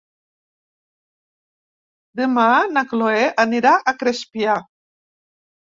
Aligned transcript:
Demà 2.21 2.47
na 2.79 2.85
Chloé 2.95 3.23
anirà 3.47 3.75
a 3.93 3.97
Crespià. 4.03 4.57